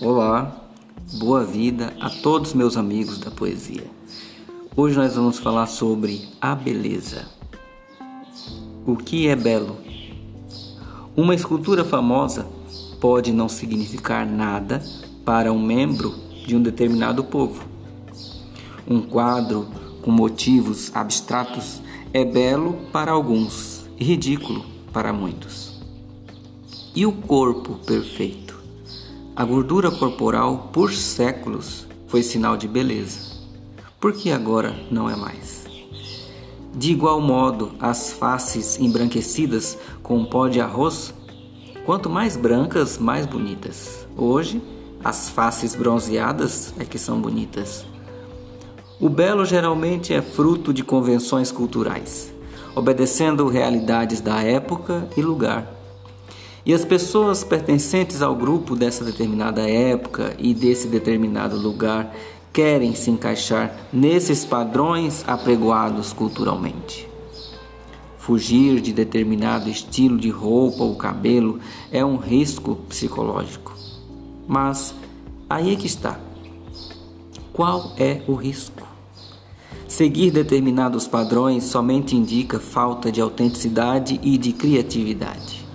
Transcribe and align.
Olá, 0.00 0.56
boa 1.14 1.44
vida 1.44 1.92
a 1.98 2.08
todos 2.08 2.54
meus 2.54 2.76
amigos 2.76 3.18
da 3.18 3.32
poesia. 3.32 3.84
Hoje 4.76 4.96
nós 4.96 5.16
vamos 5.16 5.40
falar 5.40 5.66
sobre 5.66 6.28
a 6.40 6.54
beleza. 6.54 7.26
O 8.86 8.94
que 8.94 9.26
é 9.26 9.34
belo? 9.34 9.76
Uma 11.16 11.34
escultura 11.34 11.84
famosa 11.84 12.46
pode 13.00 13.32
não 13.32 13.48
significar 13.48 14.24
nada 14.24 14.80
para 15.24 15.52
um 15.52 15.60
membro 15.60 16.14
de 16.46 16.54
um 16.54 16.62
determinado 16.62 17.24
povo. 17.24 17.64
Um 18.86 19.00
quadro 19.00 19.66
com 20.00 20.12
motivos 20.12 20.94
abstratos 20.94 21.82
é 22.12 22.24
belo 22.24 22.74
para 22.92 23.10
alguns 23.10 23.84
e 23.98 24.04
ridículo 24.04 24.64
para 24.92 25.12
muitos. 25.12 25.72
E 26.94 27.04
o 27.04 27.10
corpo 27.10 27.80
perfeito? 27.84 28.47
A 29.38 29.44
gordura 29.44 29.88
corporal, 29.88 30.68
por 30.72 30.92
séculos, 30.92 31.86
foi 32.08 32.24
sinal 32.24 32.56
de 32.56 32.66
beleza. 32.66 33.36
Por 34.00 34.12
que 34.12 34.32
agora 34.32 34.74
não 34.90 35.08
é 35.08 35.14
mais? 35.14 35.64
De 36.74 36.90
igual 36.90 37.20
modo, 37.20 37.70
as 37.78 38.12
faces 38.12 38.80
embranquecidas 38.80 39.78
com 40.02 40.24
pó 40.24 40.48
de 40.48 40.60
arroz, 40.60 41.14
quanto 41.86 42.10
mais 42.10 42.36
brancas, 42.36 42.98
mais 42.98 43.26
bonitas. 43.26 44.08
Hoje, 44.16 44.60
as 45.04 45.28
faces 45.28 45.76
bronzeadas 45.76 46.74
é 46.76 46.84
que 46.84 46.98
são 46.98 47.20
bonitas. 47.20 47.86
O 48.98 49.08
belo 49.08 49.44
geralmente 49.44 50.12
é 50.12 50.20
fruto 50.20 50.74
de 50.74 50.82
convenções 50.82 51.52
culturais, 51.52 52.34
obedecendo 52.74 53.46
realidades 53.46 54.20
da 54.20 54.42
época 54.42 55.08
e 55.16 55.22
lugar. 55.22 55.77
E 56.68 56.74
as 56.74 56.84
pessoas 56.84 57.42
pertencentes 57.42 58.20
ao 58.20 58.36
grupo 58.36 58.76
dessa 58.76 59.02
determinada 59.02 59.66
época 59.66 60.36
e 60.38 60.52
desse 60.52 60.86
determinado 60.86 61.56
lugar 61.56 62.14
querem 62.52 62.94
se 62.94 63.10
encaixar 63.10 63.74
nesses 63.90 64.44
padrões 64.44 65.24
apregoados 65.26 66.12
culturalmente. 66.12 67.08
Fugir 68.18 68.82
de 68.82 68.92
determinado 68.92 69.70
estilo 69.70 70.18
de 70.18 70.28
roupa 70.28 70.84
ou 70.84 70.94
cabelo 70.94 71.58
é 71.90 72.04
um 72.04 72.18
risco 72.18 72.76
psicológico. 72.86 73.74
Mas 74.46 74.94
aí 75.48 75.72
é 75.72 75.76
que 75.76 75.86
está. 75.86 76.20
Qual 77.50 77.94
é 77.96 78.20
o 78.28 78.34
risco? 78.34 78.86
Seguir 79.86 80.30
determinados 80.32 81.08
padrões 81.08 81.64
somente 81.64 82.14
indica 82.14 82.60
falta 82.60 83.10
de 83.10 83.22
autenticidade 83.22 84.20
e 84.22 84.36
de 84.36 84.52
criatividade. 84.52 85.67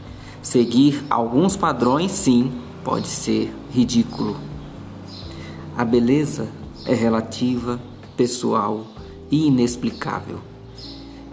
Seguir 0.43 1.05
alguns 1.09 1.55
padrões, 1.55 2.11
sim, 2.11 2.51
pode 2.83 3.07
ser 3.07 3.49
ridículo. 3.71 4.35
A 5.77 5.85
beleza 5.85 6.49
é 6.85 6.93
relativa, 6.93 7.79
pessoal 8.17 8.85
e 9.31 9.47
inexplicável. 9.47 10.39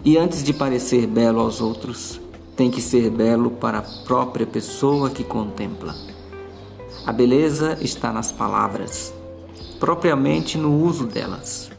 E 0.05 0.17
antes 0.17 0.41
de 0.41 0.53
parecer 0.53 1.05
belo 1.07 1.41
aos 1.41 1.59
outros, 1.59 2.21
tem 2.55 2.71
que 2.71 2.81
ser 2.81 3.09
belo 3.09 3.51
para 3.51 3.79
a 3.79 4.03
própria 4.05 4.47
pessoa 4.47 5.09
que 5.09 5.25
contempla. 5.25 5.93
A 7.05 7.11
beleza 7.11 7.77
está 7.81 8.13
nas 8.13 8.31
palavras, 8.31 9.13
propriamente 9.77 10.57
no 10.57 10.83
uso 10.85 11.05
delas. 11.05 11.69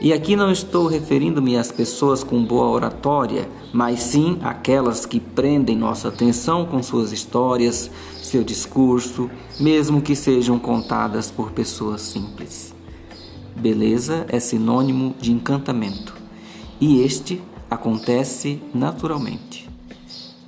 E 0.00 0.12
aqui 0.12 0.36
não 0.36 0.52
estou 0.52 0.86
referindo-me 0.86 1.56
às 1.56 1.72
pessoas 1.72 2.22
com 2.22 2.44
boa 2.44 2.68
oratória, 2.68 3.48
mas 3.72 4.00
sim 4.00 4.38
àquelas 4.42 5.04
que 5.04 5.18
prendem 5.18 5.76
nossa 5.76 6.06
atenção 6.06 6.64
com 6.64 6.80
suas 6.84 7.10
histórias, 7.10 7.90
seu 8.22 8.44
discurso, 8.44 9.28
mesmo 9.58 10.00
que 10.00 10.14
sejam 10.14 10.56
contadas 10.56 11.32
por 11.32 11.50
pessoas 11.50 12.02
simples. 12.02 12.72
Beleza 13.56 14.24
é 14.28 14.38
sinônimo 14.38 15.16
de 15.18 15.32
encantamento, 15.32 16.14
e 16.80 17.02
este 17.02 17.42
acontece 17.68 18.62
naturalmente. 18.72 19.68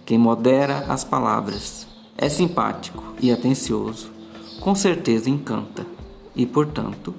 Quem 0.06 0.17
modera 0.17 0.84
as 0.88 1.03
palavras 1.03 1.88
é 2.17 2.28
simpático 2.28 3.03
e 3.21 3.32
atencioso, 3.32 4.12
com 4.61 4.77
certeza 4.77 5.28
encanta 5.28 5.84
e, 6.37 6.47
portanto, 6.47 7.12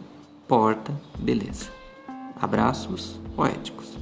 porta 0.48 0.94
beleza. 1.20 1.81
Abraços 2.42 3.20
poéticos. 3.36 4.01